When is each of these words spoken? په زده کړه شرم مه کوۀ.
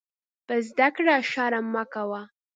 په 0.47 0.55
زده 0.67 0.87
کړه 0.95 1.15
شرم 1.31 1.65
مه 1.73 1.83
کوۀ. 1.93 2.21